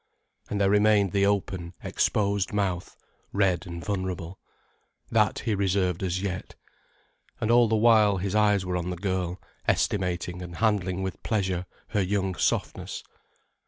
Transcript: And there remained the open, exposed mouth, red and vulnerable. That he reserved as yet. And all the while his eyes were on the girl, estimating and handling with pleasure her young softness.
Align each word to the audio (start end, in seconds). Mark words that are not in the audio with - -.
And 0.49 0.59
there 0.59 0.71
remained 0.71 1.11
the 1.11 1.27
open, 1.27 1.75
exposed 1.83 2.53
mouth, 2.53 2.97
red 3.31 3.67
and 3.67 3.85
vulnerable. 3.85 4.39
That 5.11 5.37
he 5.37 5.53
reserved 5.53 6.01
as 6.01 6.23
yet. 6.23 6.55
And 7.39 7.51
all 7.51 7.67
the 7.67 7.75
while 7.75 8.17
his 8.17 8.33
eyes 8.33 8.65
were 8.65 8.77
on 8.77 8.89
the 8.89 8.95
girl, 8.95 9.39
estimating 9.67 10.41
and 10.41 10.55
handling 10.55 11.03
with 11.03 11.21
pleasure 11.21 11.67
her 11.89 12.01
young 12.01 12.33
softness. 12.33 13.03